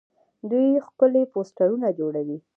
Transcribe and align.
دوی 0.49 0.69
ښکلي 0.87 1.23
پوسټرونه 1.33 1.87
جوړوي. 1.99 2.37